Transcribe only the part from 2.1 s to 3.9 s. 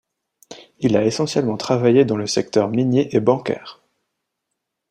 le secteur minier et bancaire.